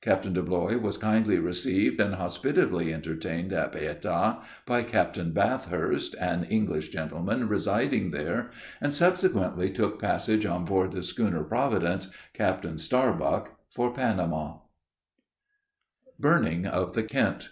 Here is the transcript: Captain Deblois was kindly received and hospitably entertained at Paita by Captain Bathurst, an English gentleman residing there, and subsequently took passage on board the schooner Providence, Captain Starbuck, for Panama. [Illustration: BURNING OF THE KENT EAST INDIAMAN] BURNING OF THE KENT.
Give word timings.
Captain 0.00 0.32
Deblois 0.32 0.80
was 0.80 0.96
kindly 0.96 1.38
received 1.38 2.00
and 2.00 2.14
hospitably 2.14 2.94
entertained 2.94 3.52
at 3.52 3.72
Paita 3.72 4.38
by 4.64 4.82
Captain 4.82 5.32
Bathurst, 5.32 6.14
an 6.18 6.44
English 6.44 6.88
gentleman 6.88 7.46
residing 7.46 8.10
there, 8.10 8.48
and 8.80 8.94
subsequently 8.94 9.68
took 9.68 10.00
passage 10.00 10.46
on 10.46 10.64
board 10.64 10.92
the 10.92 11.02
schooner 11.02 11.44
Providence, 11.44 12.10
Captain 12.32 12.78
Starbuck, 12.78 13.50
for 13.68 13.92
Panama. 13.92 14.60
[Illustration: 16.06 16.14
BURNING 16.20 16.64
OF 16.64 16.64
THE 16.64 16.70
KENT 16.70 16.70
EAST 16.70 16.72
INDIAMAN] 16.72 16.72
BURNING 16.72 16.72
OF 16.72 16.94
THE 16.94 17.02
KENT. 17.02 17.48